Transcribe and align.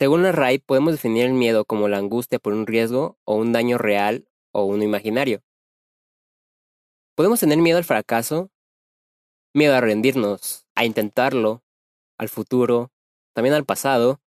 Según 0.00 0.22
la 0.22 0.32
RAI, 0.32 0.60
podemos 0.60 0.92
definir 0.92 1.26
el 1.26 1.34
miedo 1.34 1.66
como 1.66 1.86
la 1.86 1.98
angustia 1.98 2.38
por 2.38 2.54
un 2.54 2.66
riesgo 2.66 3.18
o 3.24 3.34
un 3.34 3.52
daño 3.52 3.76
real 3.76 4.26
o 4.50 4.64
uno 4.64 4.82
imaginario. 4.82 5.42
Podemos 7.14 7.38
tener 7.38 7.58
miedo 7.58 7.76
al 7.76 7.84
fracaso, 7.84 8.50
miedo 9.52 9.74
a 9.74 9.82
rendirnos, 9.82 10.66
a 10.74 10.86
intentarlo, 10.86 11.62
al 12.16 12.30
futuro, 12.30 12.90
también 13.34 13.54
al 13.54 13.66
pasado. 13.66 14.22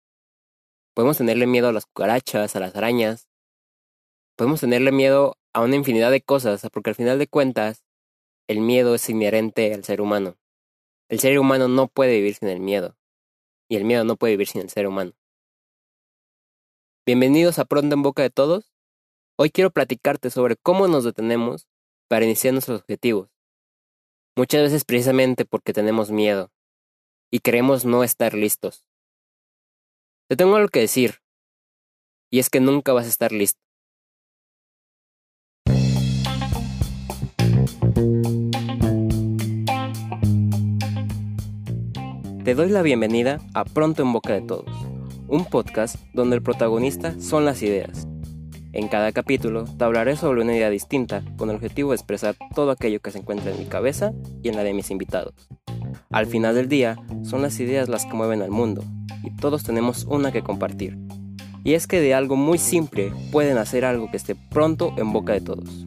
Podemos 0.95 1.19
tenerle 1.19 1.47
miedo 1.47 1.69
a 1.69 1.73
las 1.75 1.85
cucarachas, 1.85 2.57
a 2.57 2.61
las 2.61 2.75
arañas. 2.75 3.29
Podemos 4.37 4.61
tenerle 4.61 4.91
miedo 4.91 5.37
a 5.53 5.61
una 5.61 5.77
infinidad 5.77 6.11
de 6.11 6.23
cosas, 6.23 6.67
porque 6.73 6.89
al 6.89 6.97
final 6.97 7.19
de 7.19 7.27
cuentas, 7.27 7.85
el 8.47 8.63
miedo 8.63 8.95
es 8.95 9.07
inherente 9.11 9.75
al 9.75 9.85
ser 9.85 10.01
humano. 10.01 10.39
El 11.11 11.21
ser 11.21 11.39
humano 11.39 11.69
no 11.69 11.89
puede 11.89 12.13
vivir 12.13 12.37
sin 12.37 12.49
el 12.49 12.61
miedo, 12.61 12.97
y 13.69 13.77
el 13.77 13.85
miedo 13.85 14.05
no 14.05 14.17
puede 14.17 14.33
vivir 14.33 14.47
sin 14.47 14.63
el 14.63 14.71
ser 14.71 14.87
humano. 14.87 15.18
Bienvenidos 17.09 17.59
a 17.59 17.65
Pronto 17.65 17.95
en 17.95 18.03
Boca 18.03 18.21
de 18.21 18.29
Todos. 18.29 18.71
Hoy 19.39 19.49
quiero 19.49 19.71
platicarte 19.71 20.29
sobre 20.29 20.57
cómo 20.57 20.89
nos 20.89 21.05
detenemos 21.05 21.67
para 22.07 22.27
iniciar 22.27 22.53
nuestros 22.53 22.83
objetivos. 22.83 23.31
Muchas 24.37 24.61
veces 24.61 24.85
precisamente 24.85 25.47
porque 25.47 25.73
tenemos 25.73 26.11
miedo 26.11 26.53
y 27.33 27.39
creemos 27.39 27.87
no 27.87 28.05
estar 28.05 28.35
listos. 28.35 28.85
Te 30.29 30.37
tengo 30.37 30.57
algo 30.57 30.69
que 30.69 30.81
decir, 30.81 31.23
y 32.31 32.41
es 32.41 32.51
que 32.51 32.61
nunca 32.61 32.93
vas 32.93 33.07
a 33.07 33.09
estar 33.09 33.33
listo. 33.33 33.59
Te 42.45 42.55
doy 42.55 42.69
la 42.69 42.83
bienvenida 42.83 43.41
a 43.55 43.65
Pronto 43.65 44.03
en 44.03 44.13
Boca 44.13 44.35
de 44.35 44.43
Todos, 44.43 44.88
un 45.29 45.45
podcast 45.45 45.97
donde 46.15 46.37
el 46.37 46.43
protagonista 46.43 47.15
son 47.21 47.45
las 47.45 47.63
ideas. 47.63 48.09
En 48.73 48.89
cada 48.89 49.13
capítulo 49.13 49.65
te 49.65 49.85
hablaré 49.85 50.17
sobre 50.17 50.43
una 50.43 50.57
idea 50.57 50.71
distinta 50.71 51.23
con 51.37 51.51
el 51.51 51.57
objetivo 51.57 51.91
de 51.91 51.97
expresar 51.97 52.37
todo 52.55 52.71
aquello 52.71 53.01
que 53.01 53.11
se 53.11 53.19
encuentra 53.19 53.51
en 53.51 53.59
mi 53.59 53.67
cabeza 53.67 54.13
y 54.43 54.49
en 54.49 54.57
la 54.57 54.65
de 54.65 54.75
mis 54.75 54.91
invitados. 54.91 55.35
Al 56.11 56.27
final 56.27 56.55
del 56.55 56.69
día, 56.69 56.97
son 57.23 57.43
las 57.43 57.61
ideas 57.61 57.89
las 57.89 58.07
que 58.07 58.15
mueven 58.15 58.43
al 58.43 58.51
mundo 58.51 58.83
y 59.23 59.35
todos 59.37 59.63
tenemos 59.63 60.05
una 60.05 60.33
que 60.33 60.43
compartir. 60.43 60.99
Y 61.65 61.75
es 61.75 61.87
que 61.87 62.01
de 62.01 62.15
algo 62.15 62.37
muy 62.37 62.57
simple 62.57 63.13
pueden 63.31 63.59
hacer 63.59 63.85
algo 63.85 64.11
que 64.11 64.17
esté 64.17 64.35
pronto 64.35 64.95
en 64.97 65.13
boca 65.13 65.35
de 65.35 65.41
todos. 65.41 65.87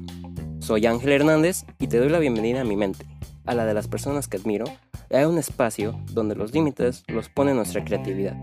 Soy 0.59 0.85
Ángel 0.85 1.13
Hernández 1.13 1.65
y 1.79 1.87
te 1.87 1.97
doy 1.97 2.09
la 2.09 2.19
bienvenida 2.19 2.61
a 2.61 2.65
mi 2.65 2.75
mente, 2.75 3.05
a 3.45 3.55
la 3.55 3.65
de 3.65 3.73
las 3.73 3.87
personas 3.87 4.27
que 4.27 4.37
admiro 4.37 4.65
hay 5.13 5.25
un 5.25 5.37
espacio 5.37 5.99
donde 6.13 6.35
los 6.35 6.53
límites 6.53 7.03
los 7.07 7.27
pone 7.29 7.53
nuestra 7.53 7.83
creatividad. 7.83 8.37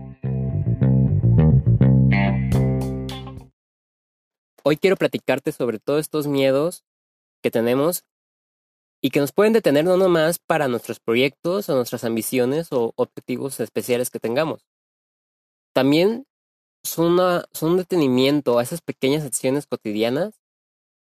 Hoy 4.63 4.77
quiero 4.77 4.97
platicarte 4.97 5.51
sobre 5.51 5.79
todos 5.79 6.01
estos 6.01 6.27
miedos 6.27 6.83
que 7.41 7.49
tenemos 7.51 8.03
y 9.01 9.11
que 9.11 9.21
nos 9.21 9.31
pueden 9.31 9.53
detener 9.53 9.85
no 9.85 9.95
nomás 9.95 10.39
para 10.39 10.67
nuestros 10.67 10.99
proyectos 10.99 11.69
o 11.69 11.75
nuestras 11.75 12.03
ambiciones 12.03 12.67
o 12.71 12.91
objetivos 12.97 13.59
especiales 13.61 14.09
que 14.09 14.19
tengamos. 14.19 14.65
También 15.73 16.27
son, 16.83 17.17
un 17.61 17.77
detenimiento 17.77 18.59
a 18.59 18.63
esas 18.63 18.81
pequeñas 18.81 19.25
acciones 19.25 19.65
cotidianas 19.65 20.41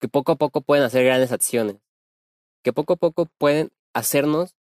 que 0.01 0.09
poco 0.09 0.33
a 0.33 0.37
poco 0.37 0.61
pueden 0.61 0.85
hacer 0.85 1.05
grandes 1.05 1.33
acciones, 1.33 1.77
que 2.63 2.73
poco 2.73 2.93
a 2.93 2.97
poco 2.97 3.27
pueden 3.39 3.73
hacernos 3.93 4.55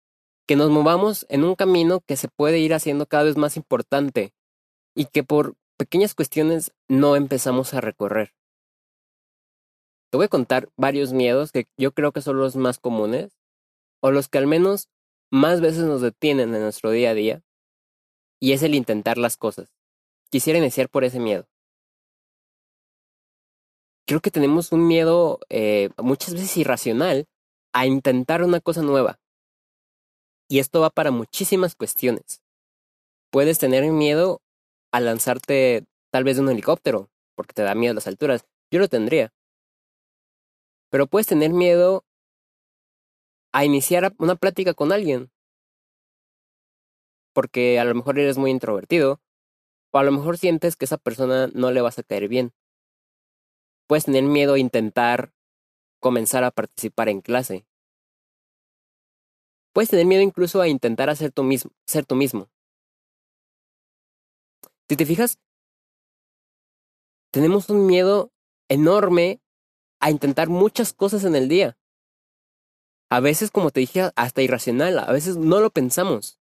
que 0.46 0.54
nos 0.54 0.70
movamos 0.70 1.26
en 1.28 1.42
un 1.42 1.56
camino 1.56 2.00
que 2.00 2.16
se 2.16 2.28
puede 2.28 2.60
ir 2.60 2.72
haciendo 2.72 3.06
cada 3.06 3.24
vez 3.24 3.36
más 3.36 3.56
importante 3.56 4.32
y 4.94 5.06
que 5.06 5.24
por 5.24 5.56
pequeñas 5.76 6.14
cuestiones 6.14 6.72
no 6.86 7.16
empezamos 7.16 7.74
a 7.74 7.80
recorrer. 7.80 8.35
Te 10.10 10.16
voy 10.16 10.26
a 10.26 10.28
contar 10.28 10.68
varios 10.76 11.12
miedos 11.12 11.52
que 11.52 11.66
yo 11.76 11.92
creo 11.92 12.12
que 12.12 12.22
son 12.22 12.38
los 12.38 12.56
más 12.56 12.78
comunes 12.78 13.36
o 14.00 14.10
los 14.10 14.28
que 14.28 14.38
al 14.38 14.46
menos 14.46 14.88
más 15.30 15.60
veces 15.60 15.84
nos 15.84 16.00
detienen 16.00 16.54
en 16.54 16.62
nuestro 16.62 16.90
día 16.90 17.10
a 17.10 17.14
día 17.14 17.42
y 18.40 18.52
es 18.52 18.62
el 18.62 18.74
intentar 18.74 19.18
las 19.18 19.36
cosas. 19.36 19.72
Quisiera 20.30 20.58
iniciar 20.58 20.88
por 20.88 21.04
ese 21.04 21.18
miedo. 21.18 21.46
Creo 24.06 24.20
que 24.20 24.30
tenemos 24.30 24.70
un 24.70 24.86
miedo 24.86 25.40
eh, 25.48 25.90
muchas 25.98 26.34
veces 26.34 26.56
irracional 26.56 27.26
a 27.72 27.86
intentar 27.86 28.42
una 28.42 28.60
cosa 28.60 28.82
nueva 28.82 29.18
y 30.48 30.60
esto 30.60 30.80
va 30.80 30.90
para 30.90 31.10
muchísimas 31.10 31.74
cuestiones. 31.74 32.40
Puedes 33.30 33.58
tener 33.58 33.84
miedo 33.90 34.40
a 34.92 35.00
lanzarte 35.00 35.84
tal 36.10 36.24
vez 36.24 36.36
de 36.36 36.42
un 36.42 36.50
helicóptero, 36.50 37.10
porque 37.34 37.52
te 37.52 37.62
da 37.62 37.74
miedo 37.74 37.94
las 37.94 38.06
alturas. 38.06 38.46
Yo 38.70 38.78
lo 38.78 38.88
tendría. 38.88 39.32
Pero 40.90 41.06
puedes 41.06 41.26
tener 41.26 41.52
miedo 41.52 42.04
a 43.52 43.64
iniciar 43.64 44.14
una 44.18 44.36
plática 44.36 44.74
con 44.74 44.92
alguien. 44.92 45.30
Porque 47.32 47.78
a 47.78 47.84
lo 47.84 47.94
mejor 47.94 48.18
eres 48.18 48.38
muy 48.38 48.50
introvertido, 48.50 49.20
o 49.92 49.98
a 49.98 50.04
lo 50.04 50.12
mejor 50.12 50.38
sientes 50.38 50.76
que 50.76 50.84
esa 50.84 50.98
persona 50.98 51.48
no 51.54 51.70
le 51.70 51.80
vas 51.80 51.98
a 51.98 52.02
caer 52.02 52.28
bien. 52.28 52.52
Puedes 53.86 54.04
tener 54.04 54.24
miedo 54.24 54.54
a 54.54 54.58
intentar 54.58 55.32
comenzar 56.00 56.44
a 56.44 56.50
participar 56.50 57.08
en 57.08 57.20
clase. 57.20 57.66
Puedes 59.72 59.90
tener 59.90 60.06
miedo 60.06 60.22
incluso 60.22 60.60
a 60.60 60.68
intentar 60.68 61.10
hacer 61.10 61.32
tú 61.32 61.42
mismo, 61.42 61.70
ser 61.86 62.06
tú 62.06 62.14
mismo. 62.14 62.48
Si 64.88 64.96
te 64.96 65.04
fijas, 65.04 65.38
tenemos 67.32 67.68
un 67.68 67.86
miedo 67.86 68.32
enorme 68.68 69.40
a 70.00 70.10
intentar 70.10 70.48
muchas 70.48 70.92
cosas 70.92 71.24
en 71.24 71.34
el 71.34 71.48
día. 71.48 71.78
A 73.10 73.20
veces, 73.20 73.50
como 73.50 73.70
te 73.70 73.80
dije, 73.80 74.10
hasta 74.16 74.42
irracional, 74.42 74.98
a 74.98 75.12
veces 75.12 75.36
no 75.36 75.60
lo 75.60 75.70
pensamos. 75.70 76.40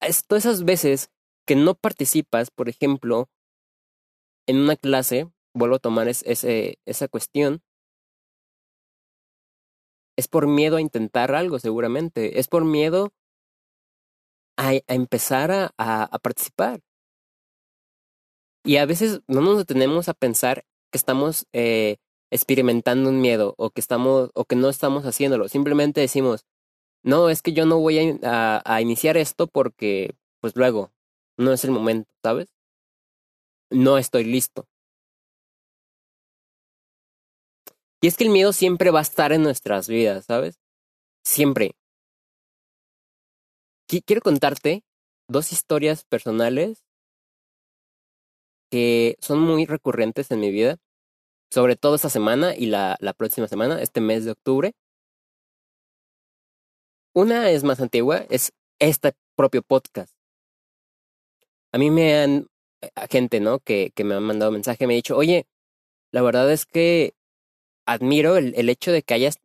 Es 0.00 0.24
todas 0.26 0.46
esas 0.46 0.64
veces 0.64 1.10
que 1.46 1.56
no 1.56 1.74
participas, 1.74 2.50
por 2.50 2.68
ejemplo, 2.68 3.28
en 4.46 4.58
una 4.58 4.76
clase, 4.76 5.30
vuelvo 5.54 5.76
a 5.76 5.80
tomar 5.80 6.08
ese, 6.08 6.78
esa 6.86 7.08
cuestión, 7.08 7.62
es 10.16 10.26
por 10.26 10.48
miedo 10.48 10.76
a 10.76 10.80
intentar 10.80 11.32
algo, 11.34 11.58
seguramente. 11.60 12.40
Es 12.40 12.48
por 12.48 12.64
miedo 12.64 13.12
a, 14.56 14.72
empezar 14.88 15.52
a, 15.52 15.72
a, 15.76 16.18
participar. 16.18 16.80
Y 18.68 18.76
a 18.76 18.84
veces 18.84 19.22
no 19.28 19.40
nos 19.40 19.56
detenemos 19.56 20.10
a 20.10 20.12
pensar 20.12 20.66
que 20.92 20.98
estamos 20.98 21.46
eh, 21.54 21.96
experimentando 22.30 23.08
un 23.08 23.18
miedo 23.18 23.54
o 23.56 23.70
que 23.70 23.80
estamos 23.80 24.30
o 24.34 24.44
que 24.44 24.56
no 24.56 24.68
estamos 24.68 25.04
haciéndolo. 25.06 25.48
Simplemente 25.48 26.02
decimos, 26.02 26.44
no, 27.02 27.30
es 27.30 27.40
que 27.40 27.54
yo 27.54 27.64
no 27.64 27.78
voy 27.78 28.20
a, 28.22 28.62
a 28.62 28.80
iniciar 28.82 29.16
esto 29.16 29.46
porque, 29.46 30.14
pues 30.42 30.54
luego, 30.54 30.92
no 31.38 31.54
es 31.54 31.64
el 31.64 31.70
momento, 31.70 32.10
¿sabes? 32.22 32.48
No 33.70 33.96
estoy 33.96 34.24
listo. 34.24 34.66
Y 38.02 38.08
es 38.08 38.18
que 38.18 38.24
el 38.24 38.30
miedo 38.30 38.52
siempre 38.52 38.90
va 38.90 38.98
a 38.98 39.08
estar 39.08 39.32
en 39.32 39.44
nuestras 39.44 39.88
vidas, 39.88 40.26
¿sabes? 40.26 40.60
Siempre. 41.24 41.72
Quiero 44.04 44.20
contarte 44.20 44.84
dos 45.26 45.52
historias 45.52 46.04
personales 46.04 46.84
que 48.70 49.16
son 49.20 49.40
muy 49.40 49.66
recurrentes 49.66 50.30
en 50.30 50.40
mi 50.40 50.50
vida, 50.50 50.76
sobre 51.50 51.76
todo 51.76 51.94
esta 51.94 52.10
semana 52.10 52.54
y 52.54 52.66
la, 52.66 52.96
la 53.00 53.12
próxima 53.14 53.48
semana, 53.48 53.80
este 53.82 54.00
mes 54.00 54.24
de 54.24 54.32
octubre. 54.32 54.72
Una 57.14 57.50
es 57.50 57.64
más 57.64 57.80
antigua, 57.80 58.26
es 58.30 58.52
este 58.78 59.12
propio 59.36 59.62
podcast. 59.62 60.12
A 61.72 61.78
mí 61.78 61.90
me 61.90 62.16
han, 62.16 62.46
eh, 62.82 62.90
gente, 63.10 63.40
¿no? 63.40 63.60
Que, 63.60 63.92
que 63.94 64.04
me 64.04 64.14
han 64.14 64.22
mandado 64.22 64.52
mensaje, 64.52 64.86
me 64.86 64.94
ha 64.94 64.96
dicho, 64.96 65.16
oye, 65.16 65.46
la 66.12 66.22
verdad 66.22 66.50
es 66.52 66.66
que 66.66 67.14
admiro 67.86 68.36
el, 68.36 68.54
el, 68.56 68.68
hecho 68.68 68.92
de 68.92 69.02
que 69.02 69.14
hayas 69.14 69.38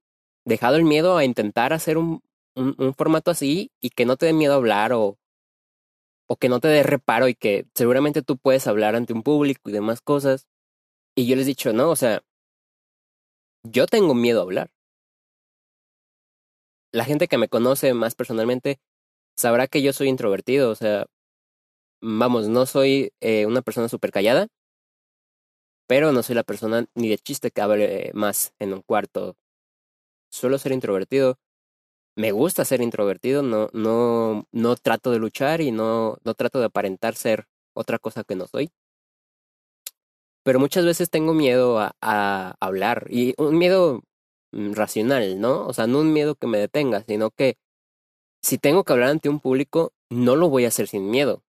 dejado 0.46 0.76
el 0.78 0.84
miedo 0.84 1.18
a 1.18 1.26
intentar 1.26 1.74
hacer 1.74 1.98
un, 1.98 2.22
un, 2.56 2.76
un, 2.78 2.94
formato 2.94 3.32
así 3.32 3.72
y 3.82 3.90
que 3.90 4.06
no 4.06 4.18
te 4.18 4.26
dé 4.28 4.34
miedo 4.34 4.54
hablar 4.54 4.94
o, 4.94 5.18
o 6.28 6.38
que 6.38 6.50
no 6.50 6.60
te 6.60 6.68
dé 6.68 6.84
reparo 6.84 7.28
y 7.28 7.36
que 7.36 7.68
seguramente 7.76 8.22
tú 8.22 8.38
puedes 8.38 8.68
hablar 8.68 8.96
ante 8.96 9.14
un 9.14 9.24
público 9.24 9.70
y 9.70 9.74
demás 9.74 10.02
cosas. 10.02 10.48
Y 11.16 11.28
yo 11.28 11.36
les 11.36 11.46
he 11.46 11.50
dicho, 11.50 11.74
no, 11.74 11.90
o 11.90 11.96
sea, 11.96 12.24
yo 13.64 13.88
tengo 13.88 14.14
miedo 14.14 14.40
a 14.40 14.44
hablar. 14.44 14.72
La 16.92 17.06
gente 17.06 17.28
que 17.28 17.38
me 17.38 17.50
conoce 17.50 17.94
más 17.94 18.16
personalmente 18.16 18.80
sabrá 19.38 19.68
que 19.68 19.82
yo 19.82 19.94
soy 19.94 20.10
introvertido, 20.10 20.70
o 20.72 20.76
sea, 20.76 21.08
vamos, 22.02 22.50
no 22.50 22.66
soy 22.66 23.14
eh, 23.22 23.46
una 23.46 23.62
persona 23.62 23.90
súper 23.90 24.12
callada, 24.12 24.48
pero 25.88 26.12
no 26.12 26.24
soy 26.24 26.36
la 26.36 26.44
persona 26.44 26.86
ni 26.96 27.10
de 27.10 27.18
chiste 27.18 27.52
que 27.52 27.62
hable 27.62 28.12
más 28.14 28.54
en 28.60 28.74
un 28.74 28.82
cuarto. 28.82 29.36
Suelo 30.32 30.58
ser 30.58 30.72
introvertido. 30.72 31.38
Me 32.16 32.32
gusta 32.32 32.66
ser 32.66 32.82
introvertido, 32.82 33.42
no, 33.44 33.70
no, 33.74 34.48
no 34.52 34.76
trato 34.76 35.12
de 35.12 35.20
luchar 35.20 35.62
y 35.62 35.72
no, 35.72 36.18
no 36.24 36.34
trato 36.36 36.60
de 36.60 36.66
aparentar 36.66 37.16
ser 37.16 37.48
otra 37.74 38.00
cosa 38.00 38.24
que 38.24 38.36
no 38.36 38.48
soy. 38.48 38.72
Pero 40.44 40.60
muchas 40.60 40.86
veces 40.86 41.10
tengo 41.10 41.34
miedo 41.34 41.80
a, 41.80 42.56
hablar 42.60 43.08
y 43.10 43.34
un 43.38 43.58
miedo 43.58 44.04
mm, 44.52 44.74
racional, 44.74 45.40
¿no? 45.40 45.66
O 45.68 45.74
sea, 45.74 45.88
no 45.88 46.00
un 46.00 46.14
miedo 46.14 46.36
que 46.36 46.48
me 46.48 46.58
detenga, 46.58 47.04
sino 47.08 47.32
que 47.32 47.58
si 48.42 48.58
tengo 48.58 48.84
que 48.84 48.94
hablar 48.94 49.10
ante 49.10 49.30
un 49.30 49.40
público, 49.40 49.94
no 50.10 50.36
lo 50.36 50.50
voy 50.50 50.66
a 50.66 50.70
hacer 50.70 50.88
sin 50.88 51.10
miedo. 51.10 51.44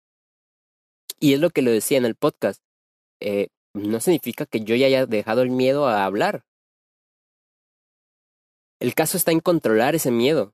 Y 1.20 1.34
es 1.34 1.40
lo 1.40 1.50
que 1.50 1.62
le 1.62 1.72
decía 1.72 1.98
en 1.98 2.04
el 2.04 2.14
podcast. 2.16 2.62
Eh, 3.20 3.48
no 3.74 4.00
significa 4.00 4.46
que 4.46 4.60
yo 4.60 4.76
ya 4.76 4.86
haya 4.86 5.06
dejado 5.06 5.42
el 5.42 5.50
miedo 5.50 5.88
a 5.88 6.04
hablar. 6.04 6.44
El 8.84 8.94
caso 8.94 9.16
está 9.16 9.32
en 9.32 9.40
controlar 9.40 9.94
ese 9.94 10.10
miedo. 10.10 10.52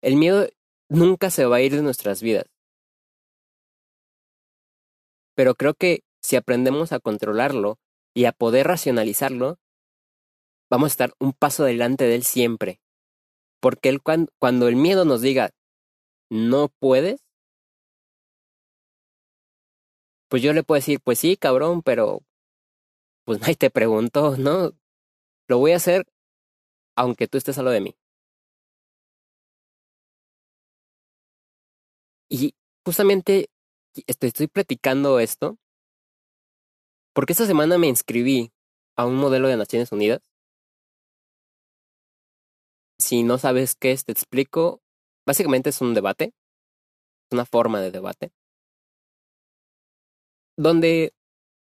El 0.00 0.14
miedo 0.14 0.46
nunca 0.88 1.28
se 1.28 1.44
va 1.44 1.56
a 1.56 1.60
ir 1.60 1.74
de 1.74 1.82
nuestras 1.82 2.22
vidas. 2.22 2.46
Pero 5.34 5.56
creo 5.56 5.74
que 5.74 6.04
si 6.22 6.36
aprendemos 6.36 6.92
a 6.92 7.00
controlarlo 7.00 7.80
y 8.14 8.26
a 8.26 8.30
poder 8.30 8.68
racionalizarlo, 8.68 9.58
vamos 10.70 10.92
a 10.92 10.94
estar 10.94 11.14
un 11.18 11.32
paso 11.32 11.64
delante 11.64 12.04
de 12.04 12.14
él 12.14 12.22
siempre. 12.22 12.80
Porque 13.58 13.88
él, 13.88 14.02
cuando, 14.02 14.68
el 14.68 14.76
miedo 14.76 15.04
nos 15.04 15.20
diga, 15.20 15.50
no 16.30 16.68
puedes, 16.68 17.24
pues 20.28 20.44
yo 20.44 20.52
le 20.52 20.62
puedo 20.62 20.78
decir, 20.78 21.00
pues 21.02 21.18
sí, 21.18 21.36
cabrón, 21.36 21.82
pero 21.82 22.22
pues 23.24 23.40
nadie 23.40 23.56
te 23.56 23.70
preguntó, 23.70 24.36
¿no? 24.36 24.72
Lo 25.48 25.58
voy 25.58 25.72
a 25.72 25.76
hacer 25.76 26.06
aunque 26.96 27.28
tú 27.28 27.38
estés 27.38 27.58
a 27.58 27.62
lo 27.62 27.70
de 27.70 27.80
mí. 27.80 27.96
Y 32.28 32.54
justamente 32.84 33.50
estoy, 34.06 34.28
estoy 34.28 34.46
platicando 34.48 35.20
esto 35.20 35.58
porque 37.14 37.32
esta 37.32 37.46
semana 37.46 37.78
me 37.78 37.88
inscribí 37.88 38.52
a 38.96 39.06
un 39.06 39.16
modelo 39.16 39.48
de 39.48 39.56
Naciones 39.56 39.92
Unidas. 39.92 40.22
Si 42.98 43.22
no 43.22 43.36
sabes 43.38 43.74
qué 43.74 43.92
es, 43.92 44.04
te 44.04 44.12
explico. 44.12 44.80
Básicamente 45.26 45.70
es 45.70 45.80
un 45.80 45.94
debate, 45.94 46.26
es 46.26 47.32
una 47.32 47.44
forma 47.44 47.80
de 47.80 47.90
debate, 47.90 48.32
donde 50.56 51.12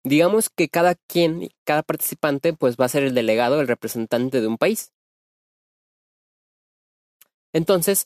digamos 0.04 0.50
que 0.50 0.70
cada 0.70 0.96
quien, 0.96 1.50
cada 1.66 1.84
participante, 1.84 2.54
pues 2.54 2.78
va 2.78 2.86
a 2.86 2.90
ser 2.90 3.04
el 3.04 3.16
delegado, 3.16 3.62
el 3.62 3.68
representante 3.68 4.42
de 4.42 4.48
un 4.48 4.58
país. 4.58 4.92
Entonces, 7.54 8.06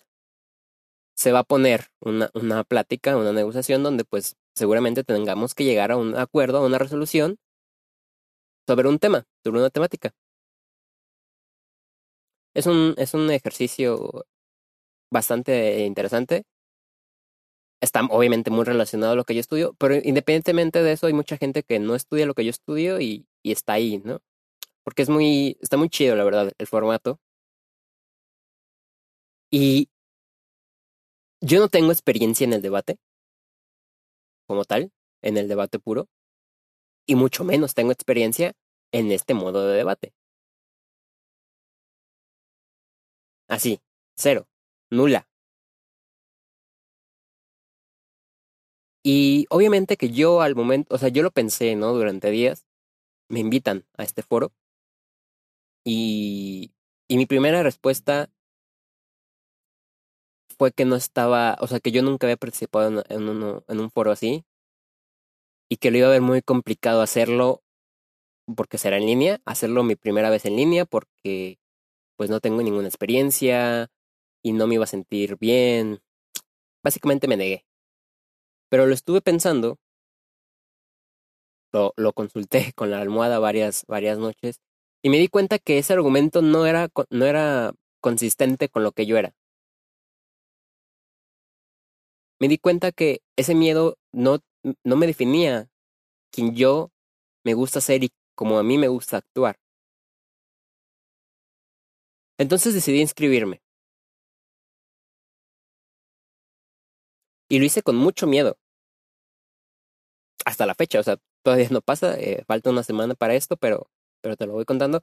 se 1.16 1.32
va 1.32 1.40
a 1.40 1.44
poner 1.44 1.88
una, 2.02 2.30
una 2.34 2.64
plática, 2.64 3.18
una 3.18 3.32
negociación 3.34 3.84
donde 3.84 4.04
pues 4.06 4.36
seguramente 4.56 5.04
tengamos 5.04 5.56
que 5.56 5.64
llegar 5.64 5.92
a 5.92 5.98
un 5.98 6.16
acuerdo, 6.18 6.58
a 6.60 6.66
una 6.66 6.78
resolución 6.78 7.38
sobre 8.68 8.90
un 8.90 9.00
tema, 9.00 9.26
sobre 9.44 9.60
una 9.60 9.70
temática. 9.70 10.12
Es 12.54 12.66
un, 12.68 12.96
es 12.98 13.14
un 13.14 13.30
ejercicio 13.32 14.26
bastante 15.12 15.86
interesante. 15.86 16.44
Está 17.82 18.02
obviamente 18.10 18.52
muy 18.52 18.64
relacionado 18.66 19.14
a 19.14 19.16
lo 19.16 19.26
que 19.26 19.36
yo 19.36 19.42
estudio, 19.42 19.76
pero 19.78 19.96
independientemente 19.96 20.82
de 20.82 20.94
eso 20.94 21.08
hay 21.08 21.14
mucha 21.14 21.38
gente 21.38 21.64
que 21.64 21.80
no 21.80 21.96
estudia 21.96 22.26
lo 22.26 22.34
que 22.34 22.44
yo 22.46 22.50
estudio 22.50 23.00
y, 23.00 23.28
y 23.44 23.52
está 23.52 23.74
ahí, 23.74 24.02
¿no? 24.04 24.22
Porque 24.84 25.04
es 25.04 25.10
muy, 25.10 25.58
está 25.62 25.78
muy 25.78 25.90
chido, 25.90 26.16
la 26.16 26.24
verdad, 26.24 26.52
el 26.58 26.68
formato. 26.68 27.20
Y 29.52 29.90
yo 31.42 31.60
no 31.60 31.70
tengo 31.70 31.92
experiencia 31.92 32.46
en 32.46 32.54
el 32.54 32.62
debate, 32.62 32.98
como 34.48 34.66
tal, 34.66 34.92
en 35.22 35.38
el 35.38 35.48
debate 35.48 35.80
puro, 35.80 36.08
y 37.08 37.16
mucho 37.16 37.44
menos 37.44 37.74
tengo 37.74 37.92
experiencia 37.92 38.54
en 38.92 39.12
este 39.12 39.34
modo 39.34 39.68
de 39.68 39.78
debate. 39.78 40.14
Así, 43.48 43.80
cero, 44.16 44.48
nula. 44.92 45.28
Y 49.08 49.46
obviamente 49.52 49.98
que 49.98 50.10
yo 50.10 50.42
al 50.42 50.56
momento, 50.56 50.96
o 50.96 50.98
sea, 50.98 51.10
yo 51.10 51.22
lo 51.22 51.30
pensé, 51.30 51.76
¿no? 51.76 51.94
Durante 51.94 52.32
días, 52.32 52.66
me 53.30 53.40
invitan 53.40 53.86
a 53.98 54.04
este 54.04 54.24
foro. 54.24 54.52
Y, 55.86 56.72
y 57.08 57.18
mi 57.18 57.26
primera 57.28 57.62
respuesta 57.64 58.30
fue 60.58 60.72
que 60.72 60.86
no 60.86 60.96
estaba, 60.96 61.58
o 61.60 61.68
sea, 61.68 61.80
que 61.80 61.92
yo 61.92 62.02
nunca 62.02 62.28
había 62.28 62.38
participado 62.38 63.04
en, 63.10 63.30
uno, 63.30 63.64
en 63.68 63.80
un 63.80 63.92
foro 63.92 64.12
así 64.12 64.44
y 65.70 65.78
que 65.78 65.92
lo 65.92 65.98
iba 65.98 66.08
a 66.08 66.12
ver 66.12 66.22
muy 66.22 66.42
complicado 66.42 67.02
hacerlo 67.02 67.64
porque 68.56 68.78
será 68.78 68.98
en 68.98 69.06
línea, 69.06 69.42
hacerlo 69.46 69.84
mi 69.84 69.96
primera 69.96 70.30
vez 70.30 70.46
en 70.46 70.56
línea 70.56 70.86
porque 70.86 71.60
pues 72.18 72.30
no 72.30 72.40
tengo 72.40 72.62
ninguna 72.64 72.88
experiencia 72.88 73.90
y 74.44 74.54
no 74.54 74.68
me 74.68 74.76
iba 74.76 74.86
a 74.86 74.88
sentir 74.88 75.38
bien. 75.40 76.02
Básicamente 76.84 77.28
me 77.28 77.38
negué. 77.38 77.65
Pero 78.70 78.86
lo 78.86 78.94
estuve 78.94 79.22
pensando, 79.22 79.78
lo, 81.72 82.14
consulté 82.14 82.72
con 82.76 82.92
la 82.92 83.02
almohada 83.02 83.40
varias, 83.40 83.84
varias 83.88 84.18
noches 84.18 84.60
y 85.04 85.10
me 85.10 85.18
di 85.18 85.28
cuenta 85.28 85.60
que 85.60 85.78
ese 85.78 85.94
argumento 85.94 86.42
no 86.42 86.66
era, 86.66 86.90
no 87.10 87.26
era 87.26 87.74
consistente 88.02 88.70
con 88.70 88.84
lo 88.84 88.92
que 88.92 89.06
yo 89.06 89.18
era. 89.18 89.34
me 92.40 92.48
di 92.48 92.58
cuenta 92.58 92.92
que 92.92 93.22
ese 93.38 93.56
miedo 93.56 93.98
no, 94.12 94.40
no 94.84 94.96
me 94.96 95.08
definía 95.08 95.70
quien 96.32 96.56
yo 96.56 96.92
me 97.44 97.54
gusta 97.54 97.82
ser 97.82 98.04
y 98.04 98.12
como 98.36 98.60
a 98.60 98.64
mí 98.64 98.78
me 98.78 98.88
gusta 98.88 99.18
actuar. 99.18 99.58
Entonces 102.38 102.74
decidí 102.74 103.02
inscribirme. 103.02 103.62
Y 107.50 107.60
lo 107.60 107.66
hice 107.66 107.82
con 107.84 107.96
mucho 107.96 108.28
miedo. 108.28 108.58
Hasta 110.46 110.66
la 110.66 110.76
fecha, 110.76 111.00
o 111.00 111.04
sea, 111.04 111.18
todavía 111.44 111.68
no 111.72 111.82
pasa, 111.82 112.20
eh, 112.20 112.44
falta 112.48 112.70
una 112.70 112.84
semana 112.84 113.16
para 113.16 113.36
esto, 113.36 113.58
pero, 113.58 113.88
pero 114.22 114.36
te 114.38 114.46
lo 114.46 114.54
voy 114.54 114.66
contando. 114.66 115.02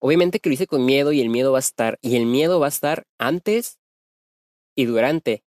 Obviamente 0.00 0.40
que 0.40 0.48
lo 0.50 0.54
hice 0.54 0.66
con 0.66 0.84
miedo 0.84 1.12
y 1.12 1.20
el 1.20 1.28
miedo 1.30 1.52
va 1.52 1.58
a 1.58 1.60
estar, 1.60 1.98
y 2.02 2.16
el 2.16 2.26
miedo 2.26 2.60
va 2.60 2.66
a 2.66 2.68
estar 2.68 3.04
antes 3.18 3.78
y 4.76 4.86
durante 4.86 5.44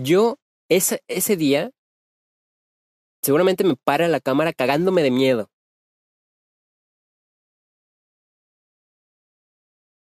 Yo, 0.00 0.38
ese, 0.68 1.02
ese 1.08 1.36
día, 1.36 1.72
seguramente 3.22 3.64
me 3.64 3.74
para 3.74 4.06
la 4.08 4.20
cámara 4.20 4.52
cagándome 4.52 5.02
de 5.02 5.10
miedo. 5.10 5.50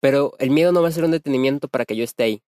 Pero 0.00 0.34
el 0.38 0.50
miedo 0.50 0.72
no 0.72 0.82
va 0.82 0.88
a 0.88 0.92
ser 0.92 1.04
un 1.04 1.10
detenimiento 1.10 1.68
para 1.68 1.84
que 1.84 1.96
yo 1.96 2.04
esté 2.04 2.24
ahí. 2.24 2.42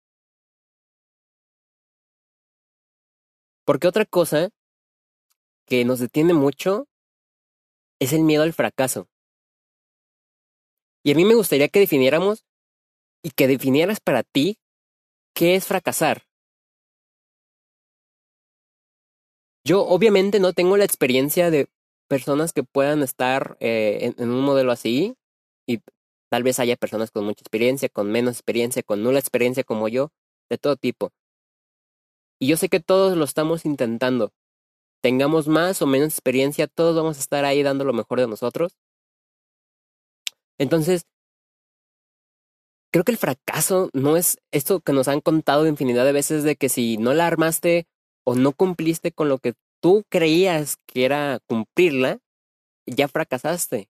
Porque 3.65 3.87
otra 3.87 4.05
cosa 4.05 4.49
que 5.65 5.85
nos 5.85 5.99
detiene 5.99 6.33
mucho 6.33 6.87
es 7.99 8.13
el 8.13 8.23
miedo 8.23 8.43
al 8.43 8.53
fracaso. 8.53 9.07
Y 11.03 11.11
a 11.11 11.15
mí 11.15 11.25
me 11.25 11.35
gustaría 11.35 11.69
que 11.69 11.79
definiéramos 11.79 12.45
y 13.23 13.31
que 13.31 13.47
definieras 13.47 13.99
para 13.99 14.23
ti 14.23 14.57
qué 15.33 15.55
es 15.55 15.65
fracasar. 15.65 16.23
Yo 19.63 19.85
obviamente 19.85 20.39
no 20.39 20.53
tengo 20.53 20.77
la 20.77 20.85
experiencia 20.85 21.51
de 21.51 21.67
personas 22.07 22.53
que 22.53 22.63
puedan 22.63 23.03
estar 23.03 23.55
eh, 23.59 24.13
en, 24.17 24.29
un 24.29 24.41
modelo 24.41 24.71
así 24.71 25.15
y 25.67 25.79
tal 26.29 26.43
vez 26.43 26.59
haya 26.59 26.75
personas 26.77 27.11
con 27.11 27.25
mucha 27.25 27.41
experiencia, 27.41 27.89
con 27.89 28.11
menos 28.11 28.35
experiencia, 28.35 28.83
con 28.83 29.03
nula 29.03 29.19
experiencia 29.19 29.63
como 29.63 29.87
yo, 29.87 30.11
de 30.49 30.57
todo 30.57 30.75
tipo. 30.75 31.11
Y 32.39 32.47
yo 32.47 32.57
sé 32.57 32.69
que 32.69 32.79
todos 32.79 33.17
lo 33.17 33.25
estamos 33.25 33.65
intentando. 33.65 34.31
Tengamos 35.01 35.47
más 35.47 35.81
o 35.81 35.87
menos 35.87 36.13
experiencia, 36.13 36.67
todos 36.67 36.95
vamos 36.95 37.17
a 37.17 37.21
estar 37.21 37.45
ahí 37.45 37.63
dando 37.63 37.83
lo 37.85 37.93
mejor 37.93 38.19
de 38.19 38.27
nosotros. 38.27 38.77
Entonces, 40.57 41.05
creo 42.91 43.03
que 43.03 43.11
el 43.11 43.17
fracaso 43.17 43.89
no 43.93 44.17
es 44.17 44.37
esto 44.51 44.81
que 44.81 44.93
nos 44.93 45.07
han 45.07 45.21
contado 45.21 45.67
infinidad 45.67 46.05
de 46.05 46.11
veces 46.11 46.43
de 46.43 46.55
que 46.55 46.69
si 46.69 46.97
no 46.97 47.13
la 47.13 47.27
armaste 47.27 47.87
o 48.25 48.35
no 48.35 48.51
cumpliste 48.53 49.11
con 49.11 49.29
lo 49.29 49.39
que 49.39 49.53
tú 49.81 50.03
creías 50.09 50.77
que 50.85 51.05
era 51.05 51.39
cumplirla, 51.47 52.19
ya 52.85 53.07
fracasaste. 53.07 53.89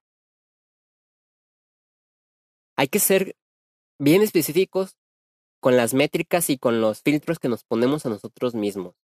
Hay 2.79 2.87
que 2.87 2.99
ser 2.99 3.35
bien 3.99 4.21
específicos 4.21 4.95
con 5.59 5.75
las 5.75 5.93
métricas 5.93 6.49
y 6.49 6.57
con 6.57 6.79
los 6.79 7.01
filtros 7.01 7.37
que 7.37 7.49
nos 7.49 7.65
ponemos 7.65 8.05
a 8.05 8.09
nosotros 8.09 8.55
mismos. 8.55 8.95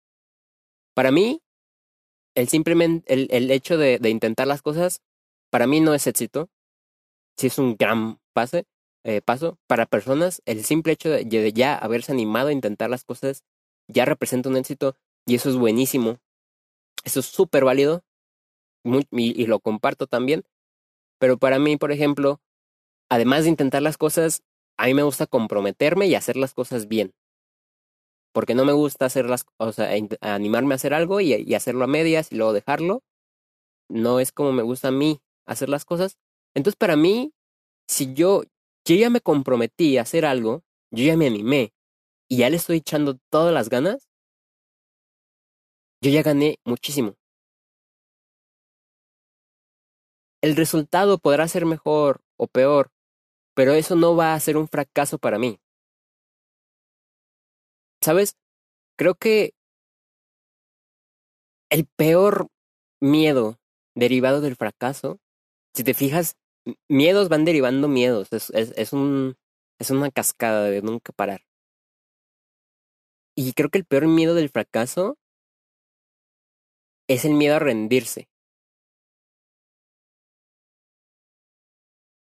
Para 0.94 1.10
mí, 1.10 1.42
el 2.34 2.48
simplemente 2.48 3.12
el, 3.12 3.50
hecho 3.50 3.76
de, 3.76 4.00
intentar 4.08 4.46
las 4.46 4.62
cosas, 4.62 5.02
para 5.50 5.66
mí 5.66 5.82
no 5.82 5.92
es 5.92 6.06
éxito. 6.06 6.48
Sí 7.36 7.48
es 7.48 7.58
un 7.58 7.76
gran 7.76 8.18
pase, 8.32 8.64
eh, 9.04 9.20
paso. 9.20 9.58
Para 9.66 9.84
personas, 9.84 10.40
el 10.46 10.64
simple 10.64 10.94
hecho 10.94 11.10
de, 11.10 11.52
ya 11.52 11.76
haberse 11.76 12.12
animado 12.12 12.48
a 12.48 12.52
intentar 12.52 12.88
las 12.88 13.04
cosas 13.04 13.44
ya 13.88 14.06
representa 14.06 14.48
un 14.48 14.56
éxito 14.56 14.96
y 15.26 15.34
eso 15.34 15.50
es 15.50 15.56
buenísimo. 15.56 16.16
Eso 17.04 17.20
es 17.20 17.26
súper 17.26 17.66
válido 17.66 18.06
y 19.10 19.46
lo 19.46 19.60
comparto 19.60 20.06
también. 20.06 20.44
Pero 21.18 21.36
para 21.36 21.58
mí, 21.58 21.76
por 21.76 21.92
ejemplo, 21.92 22.40
además 23.08 23.44
de 23.44 23.50
intentar 23.50 23.82
las 23.82 23.96
cosas, 23.96 24.42
a 24.78 24.86
mí 24.86 24.94
me 24.94 25.02
gusta 25.02 25.26
comprometerme 25.26 26.06
y 26.06 26.14
hacer 26.14 26.36
las 26.36 26.54
cosas 26.54 26.88
bien. 26.88 27.12
Porque 28.32 28.54
no 28.54 28.64
me 28.64 28.72
gusta 28.72 29.06
hacer 29.06 29.26
las, 29.26 29.46
o 29.58 29.72
sea, 29.72 29.90
animarme 30.20 30.74
a 30.74 30.76
hacer 30.76 30.92
algo 30.92 31.20
y, 31.20 31.54
hacerlo 31.54 31.84
a 31.84 31.88
medias 31.88 32.30
y 32.32 32.36
luego 32.36 32.52
dejarlo. 32.52 33.02
No 33.88 34.20
es 34.20 34.32
como 34.32 34.52
me 34.52 34.62
gusta 34.62 34.88
a 34.88 34.92
mí 34.92 35.20
hacer 35.46 35.68
las 35.68 35.84
cosas. 35.84 36.18
Entonces, 36.54 36.76
para 36.76 36.96
mí, 36.96 37.32
si 37.88 38.12
yo, 38.14 38.42
yo 38.86 38.96
ya 38.96 39.10
me 39.10 39.20
comprometí 39.20 39.96
a 39.96 40.02
hacer 40.02 40.26
algo, 40.26 40.64
yo 40.90 41.04
ya 41.04 41.16
me 41.16 41.26
animé 41.26 41.72
y 42.28 42.38
ya 42.38 42.50
le 42.50 42.56
estoy 42.56 42.78
echando 42.78 43.18
todas 43.30 43.54
las 43.54 43.68
ganas, 43.70 44.08
yo 46.02 46.10
ya 46.10 46.22
gané 46.22 46.58
muchísimo. 46.64 47.14
El 50.42 50.56
resultado 50.56 51.18
podrá 51.18 51.48
ser 51.48 51.66
mejor 51.66 52.20
o 52.36 52.46
peor, 52.46 52.90
pero 53.56 53.72
eso 53.72 53.96
no 53.96 54.14
va 54.14 54.34
a 54.34 54.40
ser 54.40 54.58
un 54.58 54.68
fracaso 54.68 55.18
para 55.18 55.38
mí. 55.38 55.58
¿Sabes? 58.02 58.36
Creo 58.98 59.14
que 59.14 59.54
el 61.70 61.86
peor 61.86 62.48
miedo 63.00 63.56
derivado 63.94 64.42
del 64.42 64.56
fracaso, 64.56 65.18
si 65.74 65.84
te 65.84 65.94
fijas, 65.94 66.36
miedos 66.86 67.30
van 67.30 67.46
derivando 67.46 67.88
miedos, 67.88 68.30
es, 68.32 68.50
es, 68.52 68.92
un, 68.92 69.36
es 69.80 69.90
una 69.90 70.10
cascada 70.10 70.64
de 70.64 70.82
nunca 70.82 71.14
parar. 71.14 71.40
Y 73.34 73.54
creo 73.54 73.70
que 73.70 73.78
el 73.78 73.86
peor 73.86 74.06
miedo 74.06 74.34
del 74.34 74.50
fracaso 74.50 75.16
es 77.08 77.24
el 77.24 77.32
miedo 77.32 77.56
a 77.56 77.60
rendirse. 77.60 78.28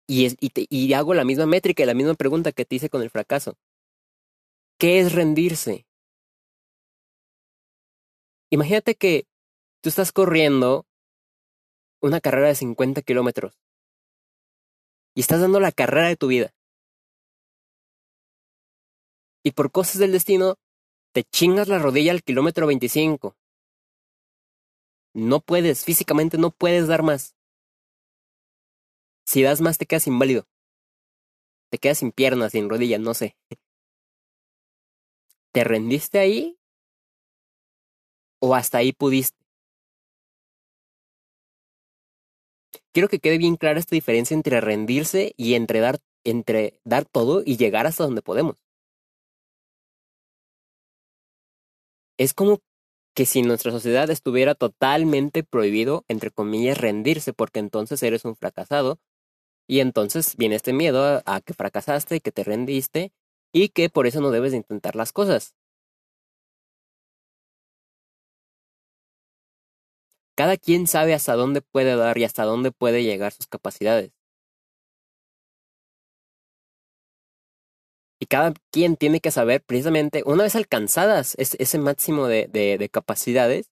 Y, 0.09 0.25
es, 0.25 0.37
y, 0.41 0.51
te, 0.51 0.67
y 0.71 0.93
hago 0.95 1.15
la 1.15 1.25
misma 1.25 1.47
métrica 1.47 1.83
y 1.83 1.87
la 1.87 1.95
misma 1.95 2.15
pregunta 2.15 2.53
que 2.53 2.65
te 2.65 2.77
hice 2.77 2.89
con 2.89 3.03
el 3.03 3.11
fracaso. 3.11 3.57
¿Qué 4.79 5.01
es 5.01 5.13
rendirse? 5.13 5.87
Imagínate 8.51 8.95
que 8.95 9.27
tú 9.83 9.91
estás 9.91 10.11
corriendo 10.11 10.87
una 12.01 12.21
carrera 12.21 12.49
de 12.49 12.55
50 12.55 13.03
kilómetros 13.03 13.59
y 15.15 15.21
estás 15.21 15.41
dando 15.41 15.61
la 15.61 15.73
carrera 15.73 16.09
de 16.09 16.17
tu 16.17 16.29
vida. 16.29 16.55
Y 19.45 19.53
por 19.53 19.71
cosas 19.71 19.99
del 19.99 20.13
destino, 20.13 20.57
te 21.13 21.25
chingas 21.25 21.69
la 21.69 21.79
rodilla 21.79 22.13
al 22.13 22.23
kilómetro 22.23 22.67
25. 22.67 23.37
No 25.15 25.41
puedes, 25.41 25.85
físicamente 25.85 26.39
no 26.39 26.51
puedes 26.51 26.87
dar 26.87 27.03
más. 27.03 27.35
Si 29.29 29.43
das 29.43 29.61
más 29.61 29.77
te 29.77 29.85
quedas 29.85 30.07
inválido. 30.07 30.47
Te 31.71 31.77
quedas 31.77 31.99
sin 31.99 32.13
piernas, 32.13 32.53
sin 32.53 32.71
rodillas, 32.71 32.99
no 32.99 33.13
sé. 33.13 33.37
¿Te 35.53 35.65
rendiste 35.65 36.19
ahí? 36.19 36.59
¿O 38.41 38.55
hasta 38.55 38.79
ahí 38.79 38.95
pudiste? 38.95 39.37
Quiero 42.95 43.09
que 43.11 43.19
quede 43.19 43.37
bien 43.37 43.57
clara 43.57 43.79
esta 43.79 43.95
diferencia 43.95 44.35
entre 44.35 44.63
rendirse 44.63 45.35
y 45.37 45.57
entre 45.57 45.81
dar, 45.81 45.99
entre 46.25 46.81
dar 46.85 47.05
todo 47.05 47.43
y 47.45 47.59
llegar 47.59 47.87
hasta 47.87 48.05
donde 48.05 48.23
podemos. 48.23 48.57
Es 52.17 52.33
como 52.33 52.61
que 53.15 53.27
si 53.27 53.43
nuestra 53.43 53.73
sociedad 53.73 54.09
estuviera 54.09 54.55
totalmente 54.55 55.43
prohibido, 55.45 56.07
entre 56.09 56.31
comillas, 56.31 56.79
rendirse, 56.79 57.35
porque 57.35 57.59
entonces 57.59 58.03
eres 58.03 58.25
un 58.25 58.35
fracasado, 58.35 58.99
y 59.69 59.81
entonces 59.81 60.37
viene 60.37 60.57
este 60.57 60.73
miedo 60.73 61.23
a, 61.27 61.41
que 61.43 61.55
fracasaste, 61.55 62.21
que 62.21 62.33
te 62.33 62.43
rendiste 62.45 63.13
y 63.53 63.69
que 63.71 63.91
por 63.91 64.07
eso 64.07 64.21
no 64.21 64.31
debes 64.31 64.53
de 64.53 64.59
intentar 64.59 64.97
las 64.97 65.13
cosas. 65.13 65.55
Cada 70.37 70.57
quien 70.57 70.87
sabe 70.87 71.13
hasta 71.15 71.35
dónde 71.35 71.61
puede 71.61 71.97
dar 71.97 72.17
y 72.17 72.25
hasta 72.25 72.45
dónde 72.45 72.71
puede 72.73 73.03
llegar 73.03 73.33
sus 73.33 73.47
capacidades. 73.47 74.13
Y 78.21 78.27
cada 78.27 78.53
quien 78.73 78.97
tiene 78.97 79.21
que 79.21 79.31
saber 79.31 79.63
precisamente, 79.63 80.23
una 80.27 80.45
vez 80.45 80.57
alcanzadas 80.57 81.35
ese 81.39 81.79
máximo 81.79 82.27
de, 82.27 82.49
de, 82.49 82.89
capacidades, 82.89 83.71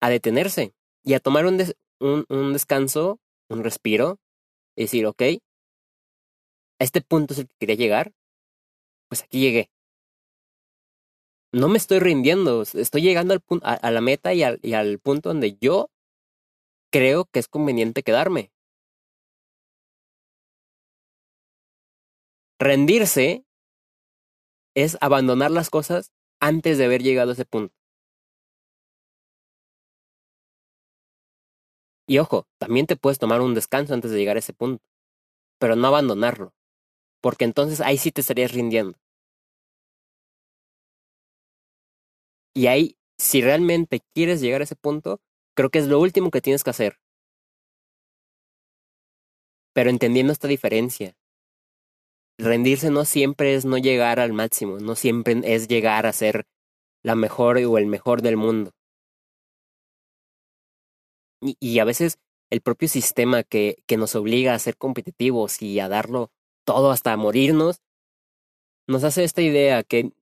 a 0.00 0.08
detenerse 0.10 0.74
y 1.04 1.14
a 1.14 1.20
tomar 1.20 1.46
un, 1.46 1.62
un, 2.00 2.24
un 2.28 2.52
descanso, 2.52 3.20
un 3.48 3.62
respiro, 3.62 4.18
y 4.76 4.82
decir, 4.82 5.06
ok, 5.06 5.22
a 6.78 6.84
este 6.84 7.00
punto 7.00 7.34
es 7.34 7.40
el 7.40 7.48
que 7.48 7.54
quería 7.58 7.76
llegar, 7.76 8.12
pues 9.08 9.22
aquí 9.22 9.40
llegué. 9.40 9.70
No 11.52 11.68
me 11.68 11.78
estoy 11.78 12.00
rindiendo, 12.00 12.62
estoy 12.62 13.02
llegando 13.02 13.32
al 13.34 13.42
a, 13.62 13.74
a, 13.74 13.90
la 13.90 14.00
meta 14.00 14.34
y 14.34 14.42
al, 14.42 14.58
y 14.62 14.74
al 14.74 14.98
punto 14.98 15.30
donde 15.30 15.56
yo 15.60 15.88
creo 16.92 17.24
que 17.26 17.38
es 17.38 17.48
conveniente 17.48 18.02
quedarme. 18.02 18.52
Rendirse 22.58 23.44
es 24.74 24.96
abandonar 25.00 25.50
las 25.50 25.70
cosas 25.70 26.12
antes 26.40 26.78
de 26.78 26.84
haber 26.86 27.02
llegado 27.02 27.30
a 27.30 27.34
ese 27.34 27.44
punto. 27.44 27.75
Y 32.08 32.18
ojo, 32.18 32.46
también 32.58 32.86
te 32.86 32.96
puedes 32.96 33.18
tomar 33.18 33.40
un 33.40 33.54
descanso 33.54 33.94
antes 33.94 34.10
de 34.10 34.18
llegar 34.18 34.36
a 34.36 34.40
ese 34.40 34.52
punto, 34.52 34.82
pero 35.58 35.76
no 35.76 35.88
abandonarlo, 35.88 36.54
porque 37.22 37.44
entonces 37.44 37.80
ahí 37.80 37.98
sí 37.98 38.12
te 38.12 38.22
estarías 38.22 38.52
rindiendo. 38.52 38.98
Y 42.54 42.66
ahí, 42.68 42.96
si 43.18 43.42
realmente 43.42 44.00
quieres 44.14 44.40
llegar 44.40 44.60
a 44.60 44.64
ese 44.64 44.76
punto, 44.76 45.20
creo 45.54 45.70
que 45.70 45.78
es 45.78 45.86
lo 45.88 46.00
último 46.00 46.30
que 46.30 46.40
tienes 46.40 46.64
que 46.64 46.70
hacer. 46.70 46.98
Pero 49.74 49.90
entendiendo 49.90 50.32
esta 50.32 50.48
diferencia, 50.48 51.14
rendirse 52.38 52.90
no 52.90 53.04
siempre 53.04 53.54
es 53.54 53.64
no 53.64 53.78
llegar 53.78 54.20
al 54.20 54.32
máximo, 54.32 54.78
no 54.78 54.94
siempre 54.94 55.40
es 55.44 55.68
llegar 55.68 56.06
a 56.06 56.12
ser 56.12 56.46
la 57.02 57.14
mejor 57.16 57.58
o 57.58 57.78
el 57.78 57.86
mejor 57.86 58.22
del 58.22 58.36
mundo. 58.36 58.75
Y, 61.40 61.78
a 61.78 61.84
veces 61.84 62.18
el 62.50 62.60
propio 62.60 62.88
sistema 62.88 63.42
que, 63.42 63.82
que 63.86 63.96
nos 63.96 64.14
obliga 64.14 64.54
a 64.54 64.58
ser 64.58 64.76
competitivos 64.76 65.60
y 65.62 65.80
a 65.80 65.88
darlo 65.88 66.30
todo 66.64 66.90
hasta 66.90 67.16
morirnos, 67.16 67.82
nos 68.86 69.04
hace 69.04 69.24
esta 69.24 69.42
idea 69.42 69.82
que 69.82 70.12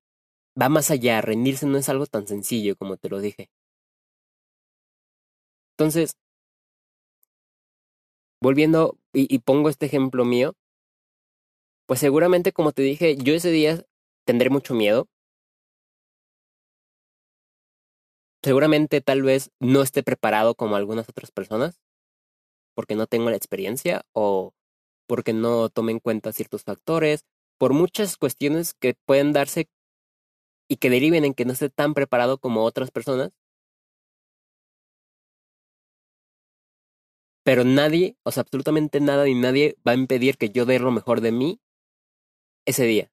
va 0.61 0.69
más 0.69 0.91
allá, 0.91 1.21
rendirse 1.21 1.67
no 1.67 1.79
es 1.79 1.89
algo 1.89 2.07
tan 2.07 2.27
sencillo 2.27 2.77
como 2.77 2.97
te 2.97 3.09
lo 3.09 3.21
dije. 3.21 3.51
Entonces, 5.77 6.17
volviendo 8.41 8.99
y, 9.13 9.39
pongo 9.41 9.69
este 9.69 9.87
ejemplo 9.87 10.25
mío, 10.25 10.55
pues 11.87 12.01
seguramente 12.01 12.53
como 12.53 12.73
te 12.73 12.83
dije, 12.83 13.17
yo 13.17 13.35
ese 13.35 13.51
día 13.51 13.85
tendré 14.25 14.51
mucho 14.51 14.75
miedo, 14.75 15.09
seguramente 18.45 19.01
tal 19.01 19.23
vez 19.23 19.51
no 19.59 19.83
esté 19.83 20.03
preparado 20.03 20.55
como 20.55 20.77
algunas 20.77 21.09
otras 21.09 21.31
personas, 21.33 21.81
porque 22.75 22.95
no 22.95 23.07
tengo 23.07 23.31
la 23.31 23.37
experiencia 23.37 24.05
o 24.13 24.53
porque 25.07 25.33
no 25.33 25.69
tome 25.71 25.93
en 25.93 26.01
cuenta 26.01 26.33
ciertos 26.33 26.65
factores, 26.65 27.25
por 27.59 27.73
muchas 27.73 28.17
cuestiones 28.17 28.75
que 28.75 28.95
pueden 29.07 29.33
darse 29.33 29.69
y 30.69 30.77
que 30.77 30.91
deriven 30.91 31.25
en 31.25 31.35
que 31.35 31.45
no 31.45 31.53
esté 31.53 31.71
tan 31.71 31.95
preparado 31.95 32.39
como 32.39 32.65
otras 32.65 32.91
personas. 32.91 33.33
Pero 37.45 37.65
nadie, 37.65 38.17
o 38.25 38.31
sea, 38.31 38.43
absolutamente 38.43 39.01
nada 39.01 39.25
ni 39.25 39.35
nadie 39.35 39.77
va 39.87 39.93
a 39.93 39.95
impedir 39.97 40.37
que 40.39 40.51
yo 40.51 40.67
dé 40.67 40.79
lo 40.79 40.91
mejor 40.91 41.21
de 41.21 41.33
mí 41.33 41.61
ese 42.67 42.85
día. 42.85 43.11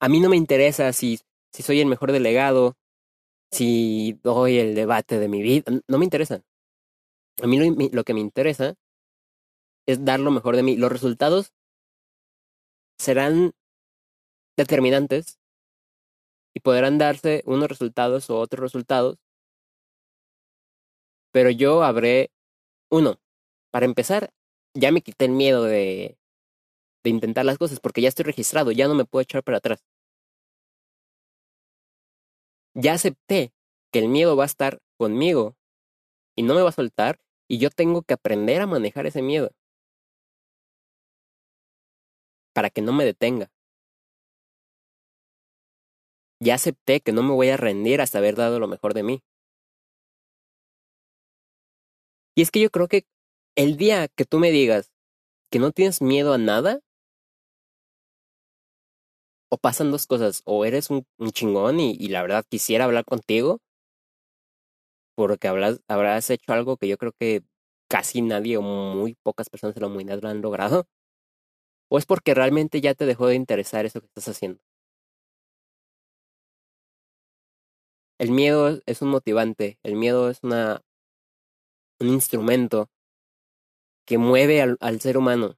A 0.00 0.08
mí 0.08 0.20
no 0.20 0.28
me 0.28 0.36
interesa 0.36 0.92
si 0.92 1.18
si 1.52 1.62
soy 1.62 1.80
el 1.80 1.86
mejor 1.86 2.12
delegado, 2.12 2.76
si 3.50 4.18
doy 4.22 4.58
el 4.58 4.74
debate 4.74 5.18
de 5.18 5.28
mi 5.28 5.42
vida, 5.42 5.64
no 5.88 5.98
me 5.98 6.04
interesa. 6.04 6.42
A 7.42 7.46
mí 7.46 7.58
lo, 7.58 7.88
lo 7.92 8.04
que 8.04 8.14
me 8.14 8.20
interesa 8.20 8.74
es 9.86 10.04
dar 10.04 10.20
lo 10.20 10.30
mejor 10.30 10.56
de 10.56 10.62
mí. 10.62 10.76
Los 10.76 10.92
resultados 10.92 11.52
serán 12.98 13.52
determinantes 14.56 15.38
y 16.54 16.60
podrán 16.60 16.98
darse 16.98 17.42
unos 17.46 17.68
resultados 17.68 18.28
o 18.30 18.38
otros 18.38 18.60
resultados 18.60 19.18
Pero 21.32 21.50
yo 21.50 21.82
habré, 21.84 22.30
uno, 22.90 23.20
para 23.70 23.86
empezar, 23.86 24.30
ya 24.74 24.92
me 24.92 25.02
quité 25.02 25.26
el 25.26 25.32
miedo 25.32 25.64
de, 25.64 26.18
de 27.04 27.10
intentar 27.10 27.44
las 27.44 27.58
cosas 27.58 27.80
porque 27.80 28.00
ya 28.02 28.08
estoy 28.08 28.24
registrado, 28.24 28.72
ya 28.72 28.88
no 28.88 28.94
me 28.94 29.04
puedo 29.04 29.22
echar 29.22 29.42
para 29.42 29.58
atrás. 29.58 29.84
Ya 32.80 32.92
acepté 32.92 33.52
que 33.92 33.98
el 33.98 34.08
miedo 34.08 34.36
va 34.36 34.44
a 34.44 34.46
estar 34.46 34.78
conmigo 34.96 35.56
y 36.36 36.44
no 36.44 36.54
me 36.54 36.62
va 36.62 36.68
a 36.68 36.72
soltar 36.72 37.18
y 37.48 37.58
yo 37.58 37.70
tengo 37.70 38.02
que 38.02 38.14
aprender 38.14 38.60
a 38.60 38.68
manejar 38.68 39.04
ese 39.04 39.20
miedo 39.20 39.50
para 42.54 42.70
que 42.70 42.80
no 42.80 42.92
me 42.92 43.04
detenga. 43.04 43.50
Ya 46.40 46.54
acepté 46.54 47.00
que 47.00 47.10
no 47.10 47.24
me 47.24 47.32
voy 47.32 47.48
a 47.48 47.56
rendir 47.56 48.00
hasta 48.00 48.18
haber 48.18 48.36
dado 48.36 48.60
lo 48.60 48.68
mejor 48.68 48.94
de 48.94 49.02
mí. 49.02 49.24
Y 52.36 52.42
es 52.42 52.52
que 52.52 52.60
yo 52.60 52.70
creo 52.70 52.86
que 52.86 53.08
el 53.56 53.76
día 53.76 54.06
que 54.06 54.24
tú 54.24 54.38
me 54.38 54.52
digas 54.52 54.92
que 55.50 55.58
no 55.58 55.72
tienes 55.72 56.00
miedo 56.00 56.32
a 56.32 56.38
nada, 56.38 56.78
o 59.50 59.58
pasan 59.58 59.90
dos 59.90 60.06
cosas, 60.06 60.42
o 60.44 60.64
eres 60.64 60.90
un, 60.90 61.06
chingón 61.32 61.80
y, 61.80 62.08
la 62.08 62.22
verdad 62.22 62.44
quisiera 62.48 62.84
hablar 62.84 63.04
contigo, 63.04 63.60
porque 65.14 65.48
habrás 65.48 66.30
hecho 66.30 66.52
algo 66.52 66.76
que 66.76 66.88
yo 66.88 66.96
creo 66.98 67.12
que 67.18 67.42
casi 67.88 68.22
nadie 68.22 68.56
o 68.58 68.62
muy 68.62 69.16
pocas 69.22 69.48
personas 69.50 69.74
de 69.74 69.80
la 69.80 69.88
humanidad 69.88 70.20
lo 70.22 70.28
han 70.28 70.42
logrado, 70.42 70.86
o 71.90 71.98
es 71.98 72.06
porque 72.06 72.34
realmente 72.34 72.80
ya 72.80 72.94
te 72.94 73.04
dejó 73.06 73.26
de 73.26 73.34
interesar 73.34 73.84
eso 73.84 74.00
que 74.00 74.06
estás 74.06 74.28
haciendo. 74.28 74.60
El 78.18 78.30
miedo 78.30 78.80
es 78.86 79.02
un 79.02 79.08
motivante, 79.08 79.78
el 79.82 79.96
miedo 79.96 80.30
es 80.30 80.38
una, 80.44 80.82
un 82.00 82.08
instrumento 82.08 82.88
que 84.06 84.16
mueve 84.18 84.62
al 84.62 85.00
ser 85.00 85.18
humano. 85.18 85.57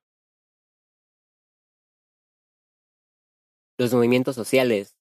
Los 3.80 3.94
movimientos 3.94 4.36
sociales, 4.36 4.94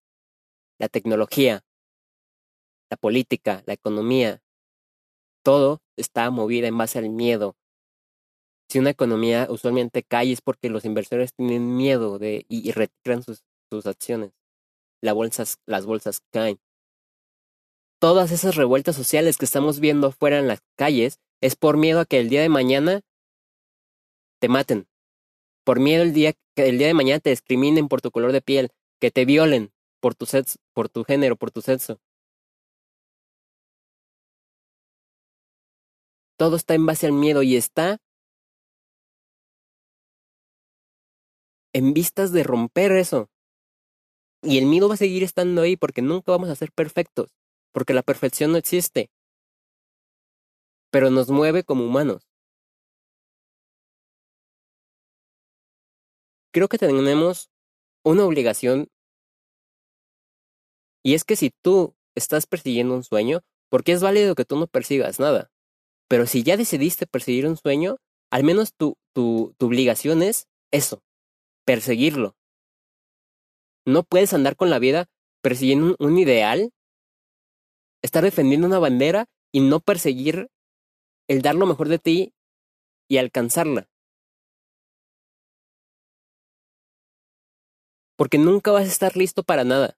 la 0.79 0.87
tecnología, 0.87 1.65
la 2.89 2.95
política, 2.95 3.61
la 3.65 3.73
economía, 3.73 4.41
todo 5.43 5.81
está 5.97 6.31
movido 6.31 6.65
en 6.65 6.77
base 6.77 6.97
al 6.97 7.09
miedo. 7.09 7.57
Si 8.69 8.79
una 8.79 8.91
economía 8.91 9.47
usualmente 9.49 10.01
cae 10.01 10.31
es 10.31 10.39
porque 10.39 10.69
los 10.69 10.85
inversores 10.85 11.33
tienen 11.33 11.75
miedo 11.75 12.19
de 12.19 12.45
y, 12.47 12.71
retiran 12.71 13.21
sus, 13.21 13.43
sus 13.69 13.85
acciones. 13.85 14.31
las 15.01 15.85
bolsas 15.85 16.21
caen 16.31 16.61
todas 17.99 18.31
esas 18.31 18.55
revueltas 18.55 18.95
sociales 18.95 19.37
que 19.37 19.43
estamos 19.43 19.81
viendo 19.81 20.13
fuera 20.13 20.39
en 20.39 20.47
las 20.47 20.61
calles 20.77 21.19
es 21.41 21.57
por 21.57 21.75
miedo 21.75 21.99
a 21.99 22.05
que 22.05 22.21
el 22.21 22.29
día 22.29 22.41
de 22.41 22.47
mañana 22.47 23.01
te 24.39 24.47
maten. 24.47 24.87
Por 25.69 25.79
miedo 25.79 26.01
el 26.01 26.13
día 26.13 26.33
que 26.55 26.67
el 26.67 26.79
día 26.79 26.87
de 26.87 26.95
mañana 26.95 27.19
te 27.19 27.29
discriminen 27.29 27.89
por 27.89 28.01
tu 28.01 28.09
color 28.09 28.31
de 28.31 28.41
piel, 28.41 28.71
que 28.99 29.11
te 29.11 29.23
violen 29.23 29.71
por 29.99 30.15
tu 30.15 30.25
sexo, 30.25 30.57
por 30.73 30.89
tu 30.89 31.03
género, 31.03 31.35
por 31.35 31.51
tu 31.51 31.61
sexo. 31.61 32.01
Todo 36.39 36.55
está 36.55 36.73
en 36.73 36.87
base 36.87 37.05
al 37.05 37.13
miedo 37.13 37.43
y 37.43 37.55
está 37.55 37.99
en 41.71 41.93
vistas 41.93 42.31
de 42.31 42.41
romper 42.41 42.91
eso. 42.93 43.29
Y 44.41 44.57
el 44.57 44.65
miedo 44.65 44.87
va 44.87 44.95
a 44.95 44.97
seguir 44.97 45.21
estando 45.21 45.61
ahí 45.61 45.77
porque 45.77 46.01
nunca 46.01 46.31
vamos 46.31 46.49
a 46.49 46.55
ser 46.55 46.71
perfectos 46.71 47.29
porque 47.71 47.93
la 47.93 48.01
perfección 48.01 48.53
no 48.53 48.57
existe, 48.57 49.11
pero 50.89 51.11
nos 51.11 51.29
mueve 51.29 51.63
como 51.63 51.85
humanos. 51.85 52.28
Creo 56.59 56.67
que 56.67 56.77
tenemos 56.77 57.49
una 58.03 58.25
obligación 58.25 58.89
y 61.01 61.13
es 61.13 61.23
que 61.23 61.37
si 61.37 61.51
tú 61.51 61.95
estás 62.15 62.47
persiguiendo 62.47 62.95
un 62.95 63.05
sueño, 63.05 63.39
porque 63.69 63.93
es 63.93 64.01
válido 64.01 64.35
que 64.35 64.43
tú 64.43 64.57
no 64.57 64.67
persigas 64.67 65.21
nada, 65.21 65.49
pero 66.09 66.25
si 66.25 66.43
ya 66.43 66.57
decidiste 66.57 67.07
perseguir 67.07 67.47
un 67.47 67.55
sueño, 67.55 67.95
al 68.29 68.43
menos 68.43 68.73
tu, 68.73 68.97
tu, 69.15 69.55
tu 69.57 69.67
obligación 69.67 70.21
es 70.21 70.49
eso, 70.69 71.01
perseguirlo. 71.63 72.35
No 73.85 74.03
puedes 74.03 74.33
andar 74.33 74.57
con 74.57 74.69
la 74.69 74.79
vida 74.79 75.05
persiguiendo 75.41 75.95
un 75.97 76.17
ideal 76.17 76.73
estar 78.01 78.21
defendiendo 78.21 78.67
una 78.67 78.79
bandera 78.79 79.27
y 79.53 79.61
no 79.61 79.79
perseguir 79.79 80.49
el 81.29 81.41
dar 81.41 81.55
lo 81.55 81.67
mejor 81.67 81.87
de 81.87 81.99
ti 81.99 82.33
y 83.07 83.15
alcanzarla. 83.15 83.87
Porque 88.19 88.37
nunca 88.37 88.71
vas 88.71 88.83
a 88.83 88.91
estar 88.91 89.15
listo 89.15 89.43
para 89.43 89.63
nada. 89.63 89.97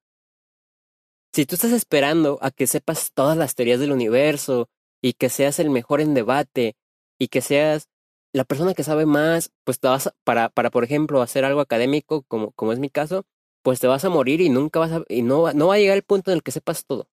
Si 1.34 1.48
tú 1.48 1.56
estás 1.56 1.72
esperando 1.72 2.38
a 2.42 2.52
que 2.52 2.68
sepas 2.68 3.12
todas 3.14 3.36
las 3.36 3.56
teorías 3.56 3.80
del 3.80 3.92
universo 3.92 4.70
y 5.02 5.14
que 5.14 5.30
seas 5.30 5.58
el 5.58 5.72
mejor 5.72 6.02
en 6.02 6.14
debate 6.14 6.76
y 7.20 7.30
que 7.30 7.42
seas 7.42 7.90
la 8.34 8.44
persona 8.44 8.76
que 8.76 8.84
sabe 8.84 9.08
más, 9.08 9.52
pues 9.64 9.80
te 9.80 9.88
vas 9.88 10.08
a, 10.08 10.16
para, 10.24 10.50
para, 10.50 10.70
por 10.70 10.84
ejemplo, 10.84 11.24
hacer 11.24 11.46
algo 11.46 11.62
académico, 11.62 12.22
como, 12.28 12.52
como 12.52 12.74
es 12.74 12.78
mi 12.78 12.92
caso, 12.92 13.26
pues 13.64 13.80
te 13.80 13.88
vas 13.88 14.06
a 14.06 14.10
morir 14.10 14.40
y 14.42 14.50
nunca 14.50 14.80
vas 14.80 14.92
a, 14.92 15.04
y 15.10 15.24
no, 15.24 15.52
no 15.54 15.68
va 15.68 15.76
a 15.76 15.80
llegar 15.80 15.98
el 15.98 16.04
punto 16.04 16.30
en 16.30 16.36
el 16.36 16.44
que 16.44 16.52
sepas 16.52 16.86
todo 16.86 17.10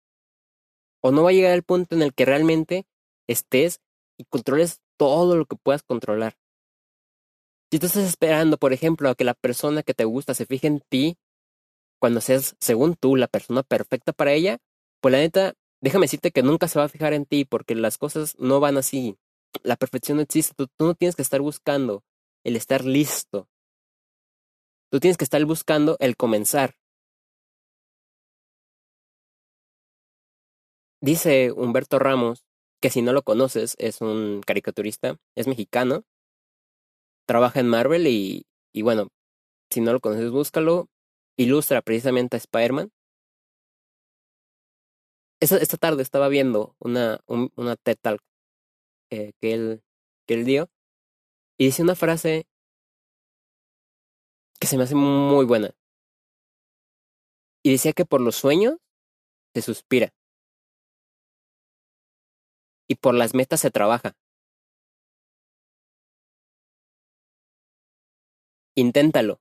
o 1.00 1.10
no 1.10 1.22
va 1.22 1.30
a 1.30 1.32
llegar 1.32 1.54
el 1.54 1.62
punto 1.62 1.94
en 1.94 2.02
el 2.02 2.14
que 2.14 2.24
realmente 2.24 2.86
estés 3.28 3.80
y 4.18 4.24
controles 4.24 4.80
todo 4.96 5.36
lo 5.36 5.46
que 5.46 5.56
puedas 5.56 5.82
controlar. 5.82 6.36
Si 7.70 7.78
tú 7.78 7.86
estás 7.86 8.04
esperando, 8.04 8.56
por 8.56 8.72
ejemplo, 8.72 9.10
a 9.10 9.14
que 9.14 9.24
la 9.24 9.34
persona 9.34 9.82
que 9.82 9.94
te 9.94 10.04
gusta 10.04 10.34
se 10.34 10.46
fije 10.46 10.66
en 10.66 10.80
ti, 10.80 11.18
cuando 12.00 12.20
seas, 12.20 12.56
según 12.60 12.94
tú, 12.94 13.16
la 13.16 13.26
persona 13.26 13.62
perfecta 13.62 14.12
para 14.12 14.32
ella, 14.32 14.58
pues 15.00 15.12
la 15.12 15.18
neta, 15.18 15.54
déjame 15.80 16.04
decirte 16.04 16.30
que 16.30 16.42
nunca 16.42 16.68
se 16.68 16.78
va 16.78 16.86
a 16.86 16.88
fijar 16.88 17.12
en 17.12 17.26
ti 17.26 17.44
porque 17.44 17.74
las 17.74 17.98
cosas 17.98 18.36
no 18.38 18.60
van 18.60 18.78
así. 18.78 19.18
La 19.62 19.76
perfección 19.76 20.16
no 20.16 20.22
existe. 20.22 20.54
Tú, 20.54 20.68
tú 20.76 20.86
no 20.86 20.94
tienes 20.94 21.16
que 21.16 21.22
estar 21.22 21.40
buscando 21.40 22.04
el 22.44 22.56
estar 22.56 22.84
listo. 22.84 23.48
Tú 24.90 25.00
tienes 25.00 25.18
que 25.18 25.24
estar 25.24 25.44
buscando 25.44 25.96
el 26.00 26.16
comenzar. 26.16 26.76
Dice 31.00 31.52
Humberto 31.52 31.98
Ramos, 31.98 32.44
que 32.80 32.90
si 32.90 33.02
no 33.02 33.12
lo 33.12 33.22
conoces, 33.22 33.76
es 33.78 34.00
un 34.00 34.40
caricaturista, 34.44 35.16
es 35.36 35.46
mexicano, 35.46 36.04
trabaja 37.28 37.60
en 37.60 37.68
Marvel 37.68 38.06
y, 38.06 38.46
y 38.72 38.82
bueno, 38.82 39.08
si 39.70 39.82
no 39.82 39.92
lo 39.92 40.00
conoces, 40.00 40.30
búscalo. 40.30 40.88
Ilustra 41.36 41.82
precisamente 41.82 42.36
a 42.36 42.38
Spider-Man. 42.38 42.90
Esta, 45.40 45.58
esta, 45.58 45.76
tarde 45.76 46.02
estaba 46.02 46.28
viendo 46.28 46.74
una, 46.80 47.20
una 47.28 47.76
TED 47.76 47.98
eh, 49.10 49.32
que, 49.40 49.54
él, 49.54 49.82
que 50.26 50.34
él 50.34 50.44
dio 50.44 50.68
y 51.58 51.66
dice 51.66 51.82
una 51.82 51.94
frase 51.94 52.48
que 54.58 54.66
se 54.66 54.76
me 54.76 54.82
hace 54.84 54.96
muy 54.96 55.44
buena. 55.44 55.76
Y 57.62 57.72
decía 57.72 57.92
que 57.92 58.04
por 58.04 58.20
los 58.20 58.34
sueños 58.34 58.78
se 59.54 59.62
suspira 59.62 60.12
y 62.88 62.96
por 62.96 63.14
las 63.14 63.34
metas 63.34 63.60
se 63.60 63.70
trabaja. 63.70 64.16
Inténtalo. 68.78 69.40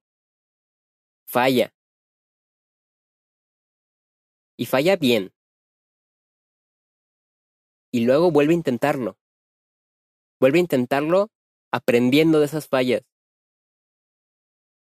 Falla. 1.27 1.71
Y 4.57 4.65
falla 4.65 4.95
bien. 4.95 5.31
Y 7.91 8.03
luego 8.03 8.31
vuelve 8.31 8.53
a 8.53 8.55
intentarlo. 8.55 9.15
Vuelve 10.39 10.57
a 10.57 10.61
intentarlo 10.61 11.29
aprendiendo 11.71 12.39
de 12.39 12.45
esas 12.45 12.67
fallas. 12.67 13.03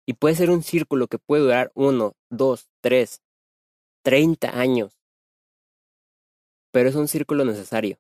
Y 0.07 0.13
puede 0.15 0.37
ser 0.37 0.51
un 0.51 0.63
círculo 0.63 1.09
que 1.09 1.19
puede 1.19 1.43
durar 1.43 1.73
uno, 1.75 2.13
dos, 2.31 2.69
tres, 2.81 3.23
treinta 4.05 4.61
años. 4.61 4.97
Pero 6.71 6.89
es 6.89 6.95
un 6.95 7.09
círculo 7.09 7.45
necesario 7.45 7.99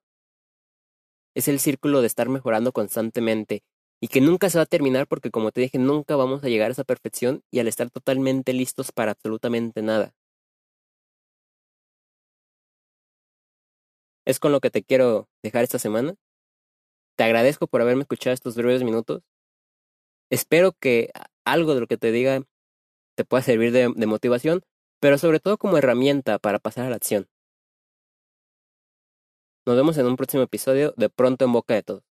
es 1.37 1.49
el 1.49 1.61
círculo 1.61 2.01
de 2.01 2.07
estar 2.07 2.31
mejorando 2.31 2.73
constantemente 2.73 3.63
y 4.01 4.09
que 4.09 4.21
nunca 4.21 4.51
se 4.51 4.59
va 4.59 4.63
a 4.63 4.67
terminar 4.67 5.07
porque 5.07 5.31
como 5.31 5.53
te 5.53 5.61
dije, 5.63 5.79
nunca 5.79 6.17
vamos 6.17 6.45
a 6.45 6.49
llegar 6.49 6.71
a 6.71 6.73
esa 6.73 6.85
perfección 6.85 7.43
y 7.51 7.61
al 7.61 7.69
estar 7.69 7.91
totalmente 7.91 8.53
listos 8.53 8.93
para 8.93 9.13
absolutamente 9.13 9.83
nada. 9.83 10.15
Es 14.27 14.41
con 14.41 14.53
lo 14.53 14.61
que 14.61 14.71
te 14.71 14.83
quiero 14.83 15.29
dejar 15.43 15.65
esta 15.65 15.79
semana. 15.79 16.15
Te 17.17 17.25
agradezco 17.25 17.67
por 17.67 17.81
haberme 17.81 18.03
escuchado 18.03 18.35
estos 18.35 18.57
breves 18.57 18.83
minutos. 18.83 19.23
Espero 20.31 20.73
que 20.73 21.11
algo 21.45 21.75
de 21.75 21.81
lo 21.81 21.87
que 21.87 21.97
te 21.97 22.13
diga 22.13 22.43
te 23.17 23.25
pueda 23.25 23.43
servir 23.43 23.73
de, 23.73 23.89
motivación, 24.07 24.63
pero 25.01 25.19
sobre 25.19 25.41
todo 25.41 25.59
como 25.59 25.79
herramienta 25.79 26.39
para 26.39 26.59
pasar 26.59 26.87
a 26.87 26.91
la 26.91 26.97
acción. 26.97 27.29
Nos 29.67 29.77
vemos 29.77 29.97
en 29.99 30.07
un 30.07 30.17
próximo 30.17 30.43
episodio 30.43 30.93
de 30.97 31.09
Pronto 31.09 31.45
en 31.45 31.53
Boca 31.53 31.75
de 31.75 31.83
Todos. 31.83 32.16